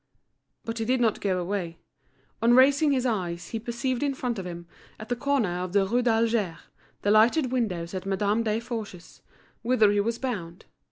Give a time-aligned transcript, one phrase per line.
[0.65, 1.77] But he did not go away.
[2.41, 4.65] On raising his eyes he perceived in front of him,
[4.99, 6.57] at the corner of the Rue d'Alger,
[7.03, 9.21] the lighted windows at Madame Desforges's,
[9.61, 10.65] whither he was bound.